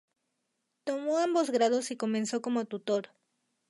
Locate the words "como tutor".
2.41-3.09